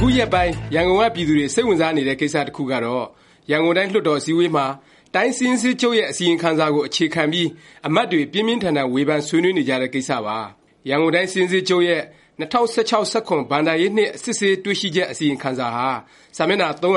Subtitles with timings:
[0.00, 3.06] အခုရက်ပိုင်း ရန်ကုန်က ပြည်သူတွေ စိတ်ဝင်စားနေတဲ့ ကိစ္စ တစ်ခုကတော့
[3.50, 4.66] ရန်ကုန်တိုင်း လွှတ်တော် အစည်းအဝေးမှာ
[5.14, 7.48] တိုင်းစာရင်းစစ်ချုပ်ရဲ့ အစီရင်ခံစာကို အခြေခံပြီး
[7.86, 10.38] အမတ်တွေ ပြင်းပြင်းထန်ထန် ဝေဖန် ဆွေးနွေးနေကြတဲ့ ကိစ္စပါ။
[10.88, 12.02] ရန်ကုန်တိုင်း စာရင်းစစ်ချုပ်ရဲ့
[12.40, 15.88] ၂၀၁၆-၁၇ ဘဏ္ဍာရေးနှစ် စစ်ဆေးတွေ့ရှိချက် အစီရင်ခံစာဟာ
[16.36, 16.94] စာမျက်နှာ ၃၆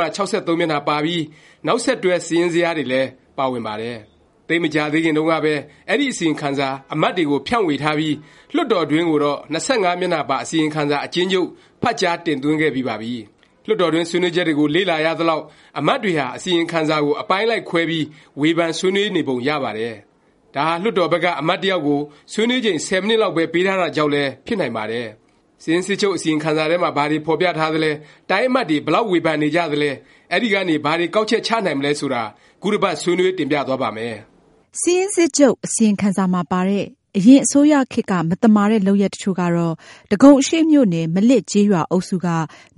[0.47, 1.23] ၃ မျက်နှာပါပြီး
[1.65, 3.99] နောက်ဆက်တွဲ စာရင်းဇယားတွေလည်း ပါဝင်ပါတယ်။
[4.47, 5.53] သိပ်မကြာသေးခင်တုန်းကပဲ
[5.89, 8.15] အဲဒီ အစီရင်ခံစာ အမတ်တွေကို ဖြန့်ဝေထားပြီး
[8.55, 11.47] လွှတ်တော်တွင်းကိုတော့ ၂၅ မျက်နှာပါ အစီရင်ခံစာ အကျဉ်းချုပ်
[11.83, 13.13] ဖတ်ကြားတင်သွင်းခဲ့ပြီးပါပြီ။
[13.67, 15.43] လွှတ်တော်တွင်း ဆွေးနွေးချက်တွေကို လေ့လာရသလောက်
[15.79, 18.05] အမတ်တွေဟာ အစီရင်ခံစာကို အပိုင်းလိုက်ခွဲပြီး
[18.41, 19.95] ဝေဖန်ဆွေးနွေးနေပုံရပါတယ်။
[20.55, 21.99] ဒါဟာ လွှတ်တော်ဘက်က အမတ်တစ်ယောက်ကို
[22.33, 25.07] ဆွေးနွေးချိန် ၁၀ မိနစ်လောက်ပဲ ပေးထားတာကြောင့်လည်း ဖြစ်နိုင်ပါတယ်။
[25.63, 27.91] စာရင်းစစ်ချုပ် အစီရင်ခံစာထဲမှာ ဘာတွေ ဖော်ပြထားသလဲ၊
[28.29, 29.91] တိုင်းအမတ်တွေ ဘယ်လောက် ဝေဖန်နေကြသလဲ၊
[30.31, 32.23] အဲဒီကနေ ဘာတွေ ကောက်ချက်ချနိုင်မလဲ ဆိုတာ
[32.61, 34.15] ခုတစ်ပတ် ဆွေးနွေး တင်ပြသွားပါ့မယ်။
[34.81, 36.85] စာရင်းစစ်ချုပ် အစီရင်ခံစာမှာပါတဲ့
[37.17, 39.73] အရင်အစိုးရခေတ်က မသမာတဲ့ လုပ်ရပ်တစ်ချို့ကတော့
[40.11, 42.27] ဒဂုံအရှေ့မြို့နယ် မလစ်ကျေးရွာအုပ်စုက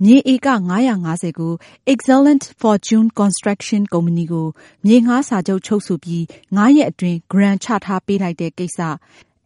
[0.04, 0.72] မြေဧက ၅၅
[1.22, 1.52] ၀ ကို
[1.92, 4.46] Excellent Fortune Construction ကုမ္ပဏီကို
[4.86, 6.22] မြေငှားစာချုပ်ချုပ်ဆိုပြီး
[6.56, 8.78] ၅ ရက်အတွင်း ဂရန်ချထားပေးလိုက်တဲ့ ကိစ္စ၊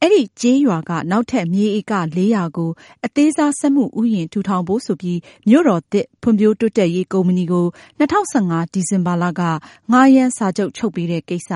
[0.04, 2.70] အဲဒီကျေးရွာက နောက်ထပ်မြေဧက၄၀၀ကို
[3.06, 7.66] အသေးစားစက်မှုဥယျာဉ် ထူထောင်ဖို့ဆိုပြီး မြို့တော်သစ် ဖွံ့ဖြိုးတိုးတက်ရေး ကုမ္ပဏီကို
[7.98, 9.42] ၂၀၁၅ ဒီဇင်ဘာလက
[9.90, 11.50] ငှားရမ်းစာချုပ် ချုပ်ပေးတဲ့ကိစ္စ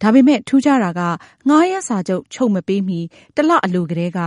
[0.00, 1.00] ဒါပေမယ့် ထူးခြားတာက
[1.48, 3.00] ငှားရမ်းစာချုပ် ချုပ်မပေးမီ
[3.36, 4.20] တစ်လ အလိုကတည်းက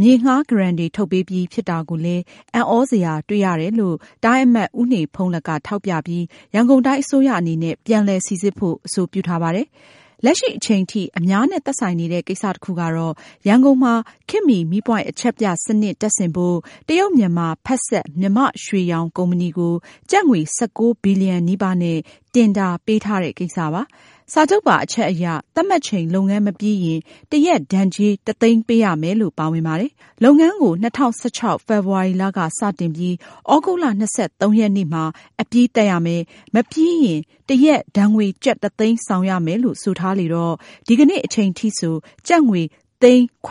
[0.00, 2.22] မြေငှားဂရန်တွေ ထုတ်ပေးပြီးဖြစ်တာကိုလည်း
[2.54, 9.68] အံ့သြစရာ တွေ့ရတယ်လို့ တိုင်းအမတ် ဦးနေဖုန်းလတ်က ထောက်ပြပြီး ရန်ကုန်တိုင်းအစိုးရအနေနဲ့ ပြန်လည်စိစစ်ဖို့ အဆိုပြုထားပါတယ်။
[10.24, 13.14] လက်ရှိအချိန်ထိ အများနဲ့သက်ဆိုင်နေတဲ့ ကိစ္စတစ်ခုကတော့
[13.48, 13.94] ရန်ကုန်မှာ
[14.28, 16.56] ခေတ်မီမီးပွိုင့် အချက်ပြစနစ် တပ်ဆင်ဖို့
[16.88, 19.74] တရုတ်-မြန်မာ ဖက်စပ် မြန်မာ့ရွှေရောင်ကုမ္ပဏီကို
[20.10, 21.98] ကျပ်ငွေ ၁၉ ဘီလျံနီးပါးနဲ့
[22.34, 23.82] တင်ဒါပေးထားတဲ့ ကိစ္စပါ။
[24.32, 27.00] စာချုပ်ပါအချက်အရ သတ်မှတ်ချိန်လုပ်ငန်းမပြီးရင်
[27.30, 29.92] တစ်ရက် ဒဏ်ကြေး တစ်သိန်းပေးရမယ်လို့ ပါဝင်ပါတယ်။
[30.24, 33.14] လုပ်ငန်းကို ၂၀၁၆ ဖေဖေါ်ဝါရီလက စတင်ပြီး
[33.48, 33.92] သြဂုတ်လ ၂
[34.40, 35.04] ၃ ရက်နေ့မှာ
[35.40, 36.22] အပြီးသတ်ရမယ်၊
[36.54, 40.54] မပြီးရင် တစ်ရက် ဒဏ်ငွေ ကျပ် တစ်သိန်းဆောင်ရမယ်လို့ ဆိုထားလေတော့
[40.86, 41.94] ဒီကနေ့ အချိန်ထိဆို
[42.28, 42.62] ကျပ်ငွေ
[43.02, 43.48] သိန်း ၇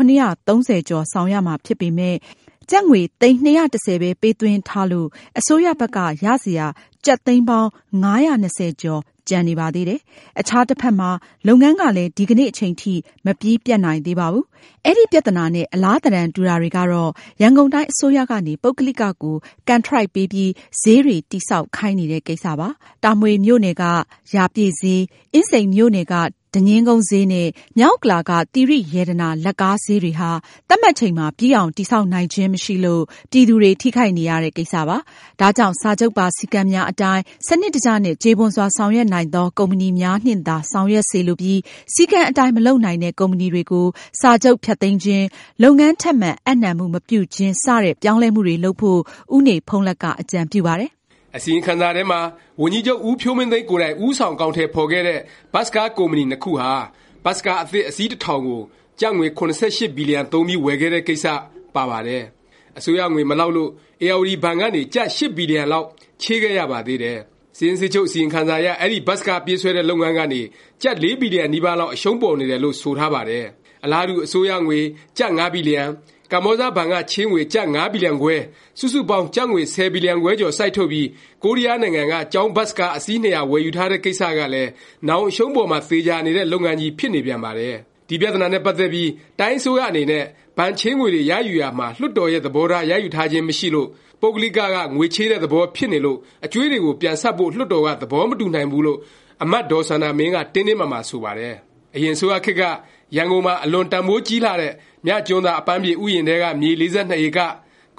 [0.48, 2.18] ၃၀ ကျော် ဆောင်ရမှာဖြစ်ပေမယ့်
[2.70, 5.08] ကျပ်ငွေ သိန်း ၂၁၀ ပဲ ပေးသွင်းထားလို့
[5.40, 6.68] အစိုးရဘက်က ရစရာ
[7.06, 7.70] ကျပ်သိန်းပေါင်း
[8.03, 8.06] ၅
[8.44, 10.00] ၂၀ ကျော် ကျန်နေပါသေးတယ်။
[10.40, 11.09] အခြားတစ်ဖက်မှာ
[11.47, 12.94] လုပ်ငန်းကလည်း ဒီကနေ့ အချိန်ထိ
[13.25, 14.45] မပြီးပြတ်နိုင်သေးပါဘူး။
[14.85, 19.35] အဲဒီ ပြသနာနဲ့ အလားသဏ္ဍာန်တူတာတွေကတော့ ရန်ကုန်တိုင်းအစိုးရကနေ ပုဂ္ဂလိကကို
[19.67, 20.51] ကန်ထရိုက်ပေးပြီး
[20.81, 22.69] ဈေးတွေ တည်ဆောက်ခိုင်းနေတဲ့ ကိစ္စပါ။
[23.03, 23.84] တာမွေမြို့နယ်က
[24.35, 25.00] ရာပြည့်ဈေး၊
[25.34, 26.13] အင်းစိန်မြို့နယ်က
[26.54, 30.32] ဒညင်းကုန်းဈေးနဲ့ မြောက်ဥက္ကလာက သီရိရတနာလက်ကားဈေးတွေဟာ
[30.70, 34.98] သတ်မှတ်ချိန်မှာ ပြီးအောင် တည်ဆောက်နိုင်ခြင်းမရှိလို့ ပြည်သူတွေ ထိခိုက်နေရတဲ့ ကိစ္စပါ။
[35.40, 41.59] ဒါကြောင့် စာချုပ်ပါ စည်းကမ်းများအတိုင်း စနစ်တကျနဲ့ ကျေပွန်စွာ ဆောင်ရွက်နိုင်သော ကုမ္ပဏီများနှင့်သာ ဆောင်ရွက်စေလိုပြီး
[41.94, 43.88] စည်းကမ်းအတိုင်း မလုပ်နိုင်တဲ့ ကုမ္ပဏီတွေကို
[44.22, 45.24] စာချုပ်ဖျက်သိမ်းခြင်း၊
[45.64, 49.00] လုပ်ငန်းထပ်မံအပ်နှံမှု မပြုခြင်း စတဲ့ ပြောင်းလဲမှုတွေလုပ်ဖို့
[49.36, 50.92] ဦးနေဖုန်းလတ်က အကြံပြုပါတယ်
[51.38, 52.19] အစီရင်ခံစာထဲမှာ
[52.62, 55.19] ဝန်ကြီးချုပ် ဦးဖြိုးမင်းသိန်းကိုယ်တိုင် ဦးဆောင် အကောင်အထည် ဖော်ခဲ့တဲ့
[55.53, 56.72] ဘတ်စ်ကား ကုမ္ပဏီ နှစ်ခုဟာ
[57.25, 58.62] ဘတ်စ်ကား အသစ် အစီးတစ်ထောင်ကို
[59.00, 61.25] ကျပ်ငွေ ၇၈ ဘီလျံ သုံးပြီး ဝယ်ခဲ့တဲ့ ကိစ္စ
[61.75, 62.23] ပါပါတယ်။
[62.78, 63.69] အစိုးရငွေ မလောက်လို့
[64.03, 65.88] ဧရာဝတီဘဏ်ကနေ ကျပ် ၈ ဘီလျံလောက်
[66.22, 67.17] ချေးခဲ့ရပါသေးတယ်။
[67.57, 70.41] စာရင်းစစ်ချုပ် အစီရင်ခံစာအရ အဲဒီ ဘတ်စ်ကား ပြေးဆွဲတဲ့ လုပ်ငန်းကနေ
[70.81, 73.46] ကျပ် ၄ ဘီလျံနီးပါးလောက် အရှုံးပေါ်နေတယ်လို့ ဆိုထားပါတယ်။
[73.85, 74.79] အလားတူ အစိုးရငွေ
[75.17, 75.81] ကျပ် ၅ ဘီလျံ
[76.31, 78.35] ကမ္ဘောဇဘဏ်ကချေးငွေကျပ်၅ဘီလျံခွဲ
[78.79, 81.07] စုစုပေါင်းကျပ်ငွေ၁၀ဘီလျံခွဲကျော်စိုက်ထုတ်ပြီး
[81.44, 84.69] ကိုရီးယားနိုင်ငံကကျောင်းဘတ်စ်ကားအစီး၂၀၀ဝယ်ယူထားတဲ့ကိစ္စကလည်း
[85.07, 87.75] နောင်အရှုံးပေါ်မှာသေချာနေတဲ့လုပ်ငန်းကြီးဖြစ်နေပြန်ပါတယ်။
[88.09, 89.09] ဒီပြသနာနဲ့ပတ်သက်ပြီး
[89.40, 90.23] တိုင်းအစိုးရအနေနဲ့
[90.57, 93.88] ဘဏ်ချေးငွေတွေရယူရာမှာလွှတ်တော်ရဲ့သဘောထားရယူထားခြင်းမရှိလို့
[94.22, 99.00] ပုဂ္ဂလိကကငွေချေးတဲ့သဘောဖြစ်နေလို့အကြွေးတွေကိုပြန်ဆပ်ဖို့လွှတ်တော်ကသဘောမတူနိုင်ဘူးလို့
[99.44, 101.56] အမတ်ဒေါ်စန္ဒာမင်းကတင်းတင်းမာမာဆိုပါတယ်။
[101.96, 102.63] အရင်အစိုးရခေတ်က
[103.16, 104.74] ရန်ကုန်မှာ အလွန်တန်ဖိုးကြီးလှတဲ့
[105.06, 107.40] မြကျွန်းသာ အပန်းဖြေဥယျာဉ်ထဲက မြေ ၄၂ ဧက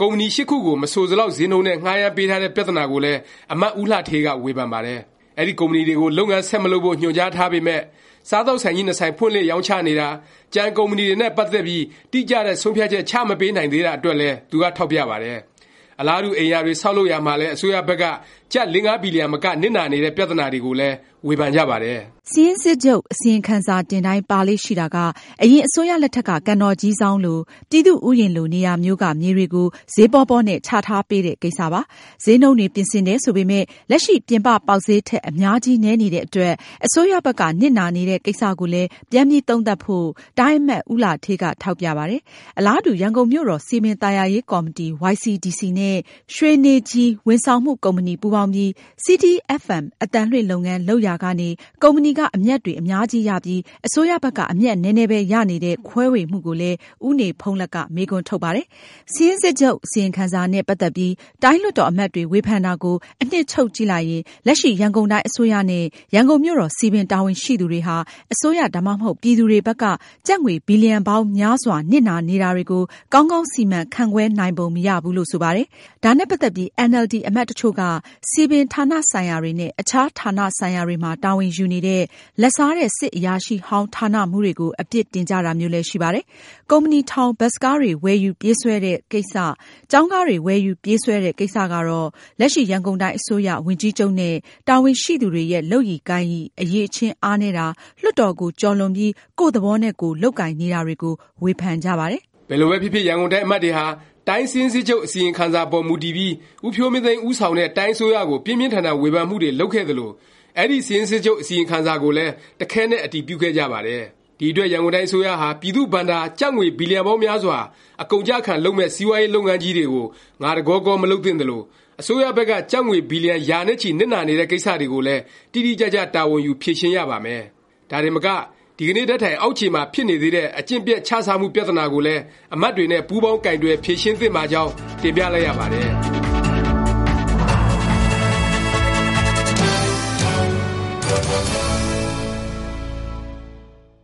[0.00, 3.18] ကုမ္ပဏီ ၈ ခုကို မဆိုစလောက် ဈေးနှုန်းနဲ့ ငှားရမ်းပေးထားတဲ့ ပြသနာကိုလည်း
[3.52, 5.00] အမတ်ဦးလှဌေးက ဝေဖန်ပါတယ်။
[5.38, 7.82] အဲဒီ ကုမ္ပဏီတွေကို လုပ်ငန်း ဆက်မလုပ်ဖို့ ညွှန်ကြားထားပေမယ့်
[8.30, 10.08] စားသောက်ဆိုင်ကြီး နှစ်ဆိုင် ဖွင့်လှစ် ရောင်းချနေတာ၊
[10.54, 15.38] ကျန် ကုမ္ပဏီတွေနဲ့ ပတ်သက်ပြီး တိကျတဲ့ ဆုံးဖြတ်ချက် ချမပေးနိုင်သေးတာအတွက်လည်း သူက ထောက်ပြပါတယ်။
[16.00, 18.04] အလားတူ အိမ်ယာတွေ ဆောက်လုပ်ရာမှာလည်း အစိုးရဘက်က
[18.52, 20.96] ကျပ် ၄-၅ ဘီလျံမက နစ်နာနေတဲ့ ပြသနာတွေကိုလည်း
[21.26, 21.98] ဝေဖန်ကြပါတယ်။
[22.30, 24.96] စာရင်းစစ်ချုပ်အစီရင်ခံစာတင်တိုင်းပါလေ့ရှိတာက
[25.42, 27.38] အရင်အစိုးရလက်ထက်ကကန်တော်ကြီးစောင်းလို
[27.70, 31.80] ပြည်သူ့ဥယျာဉ်လိုနေရာမျိုးကမြေတွေကိုဈေးပေါပေါနဲ့ချထားပေးတဲ့ကိစ္စပါ။
[32.24, 36.54] ဈေးနှုန်းတွေပြင်ဆင်တယ်ဆိုပေမယ့်လက်ရှိပြင်ပပေါက်ဈေးထက်အများကြီးနည်းနေတဲ့အတွက်
[36.86, 40.06] အစိုးရဘက်ကနစ်နာနေတဲ့ကိစ္စကိုလည်းပြန်ပြီးသုံးသပ်ဖို့
[40.38, 42.20] တိုင်းအမတ်ဦးလှဌေးကထောက်ပြပါတယ်။
[42.58, 45.96] အလားတူရန်ကုန်မြို့တော်စည်ပင်သာယာရေးကော်မတီ YCDC နဲ့
[46.34, 48.70] ရွှေနေကြီးဝန်ဆောင်မှုကုမ္ပဏီပူးပေါင်းပြီး
[49.04, 51.48] CDFM အသံလွှင့်လုပ်ငန်းလုပ်ရာရာကနေ
[51.82, 56.76] ကုမ္ပဏီက အမြတ်တွေ အများကြီးရပြီး အစိုးရဘက်က အမြတ်နည်းနည်းပဲ ရနေတဲ့ ခွဲဝေမှုကိုလည်း
[57.06, 58.66] ဦးနေဖုန်းလတ်က မေးခွန်းထုတ်ပါတယ်။
[59.12, 61.12] စာရင်းစစ်ချုပ် အစီရင်ခံစာနဲ့ ပတ်သက်ပြီး
[61.42, 65.84] တိုင်းလွှတ်တော် အမတ်တွေ ဝေဖန်တာကို အနှစ်ချုပ်ကြည့်လိုက်ရင် လက်ရှိ ရန်ကုန်တိုင်း အစိုးရနဲ့
[66.14, 67.96] ရန်ကုန်မြို့တော် စည်ပင် တာဝန်ရှိသူတွေဟာ
[68.32, 69.84] အစိုးရ ဒါမှမဟုတ် ပြည်သူတွေဘက်က
[70.26, 75.66] ကျပ်ငွေ ဘီလျံပေါင်းများစွာ နစ်နာနေတာတွေကို ကောင်းကောင်း စီမံခန့်ခွဲနိုင်ပုံ မရဘူးလို့ ဆိုပါတယ်။
[76.04, 77.82] ဒါနဲ့ ပတ်သက်ပြီး အင်န်အယ်လ်ဒီ အမတ်တချို့က
[78.30, 82.02] စည်ပင်ဌာနဆိုင်ရာတွေနဲ့ အခြားဌာနဆိုင်ရာတွေမှာ တာဝန်ယူနေတဲ့
[82.42, 86.24] လာဘ်စားတဲ့ စစ်အရာရှိဟောင်း ဌာနမှူးတွေကို အပြစ်တင်ကြတာမျိုးလည်း ရှိပါတယ်။
[86.70, 89.34] ကုမ္ပဏီထောင်၊ဘတ်စ်ကားတွေ ဝယ်ယူပြေးဆွဲတဲ့ကိစ္စ၊
[89.90, 92.08] ကျောင်းကားတွေ ဝယ်ယူပြေးဆွဲတဲ့ ကိစ္စကတော့
[92.40, 94.34] လက်ရှိ ရန်ကုန်တိုင်းအစိုးရ ဝန်ကြီးချုပ်နဲ့
[94.68, 97.66] တာဝန်ရှိသူတွေရဲ့ လုပ်ရည်ကိုင်ရည် အရည်အချင်း အားနည်းတာ၊
[98.02, 103.86] လွှတ်တော်ကို ကျော်လွန်ပြီး ကိုယ့်သဘောနဲ့ကိုယ် လုပ်ကိုင်နေတာတွေကို ဝေဖန်ကြပါတယ်။ဘယ်လိုပဲဖြစ်ဖြစ် ရန်ကုန်တိုင်းအမတ်တွေဟာ
[104.28, 106.32] တိုင်းစာရင်းစစ်ချုပ် အစီရင်ခံစာ အပေါ် မူတည်ပြီး
[106.64, 110.10] ဦးဖြိုးမင်းသိန်း ဦးဆောင်တဲ့ တိုင်းအစိုးရကို ပြင်းပြင်းထန်ထန် ဝေဖန်မှုတွေ လုပ်ခဲ့သလို၊
[110.58, 114.02] အဲဒီ စာရင်းစစ်ချုပ် အစီရင်ခံစာကိုလည်း တခဲနက် အတည်ပြုခဲ့ကြပါတယ်။
[114.38, 117.58] ဒီအတွက် ရန်ကုန်တိုင်း အစိုးရဟာ ပြည်သူ့ဘဏ္ဍာ ကျပ်ငွေ ဘီလျံပေါင်းများစွာ
[118.02, 120.06] အကုန်အကျခံ လုပ်မယ့် စီးပွားရေး လုပ်ငန်းကြီးတွေကို
[120.42, 121.60] ငါတကောကော မလုပ်သင့်သလို၊
[122.00, 127.42] အစိုးရဘက်က ကျပ်ငွေ ဘီလျံ ရာနဲ့ချီ နစ်နာနေတဲ့ ကိစ္စတွေကိုလည်း တိတိကျကျ တာဝန်ယူ ဖြေရှင်းရပါမယ်။
[127.90, 128.28] ဒါတင်မက
[128.76, 132.22] ဒီကနေ့ထက်တိုင် အောက်ခြေမှာ ဖြစ်နေသေးတဲ့ အကျင့်ပျက် ခြစားမှု ပြသနာကိုလည်း
[132.54, 134.70] အမတ်တွေနဲ့ ပူးပေါင်း ကိုင်တွယ် ဖြေရှင်းသင့်ပါကြောင်း
[135.02, 136.29] တင်ပြလိုက်ရပါတယ်